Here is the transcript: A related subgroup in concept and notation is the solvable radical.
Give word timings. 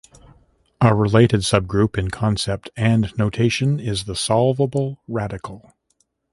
A 0.81 0.95
related 0.95 1.41
subgroup 1.41 1.95
in 1.95 2.09
concept 2.09 2.71
and 2.75 3.15
notation 3.19 3.79
is 3.79 4.05
the 4.05 4.15
solvable 4.15 4.99
radical. 5.07 5.75